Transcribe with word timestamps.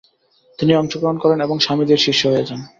তিনি 0.59 0.71
অংশগ্রহণ 0.75 1.17
করেন 1.17 1.39
এবং 1.41 1.57
স্বামীজির 1.59 2.03
শিষ্যা 2.05 2.27
হয়ে 2.29 2.47
যান। 2.47 2.61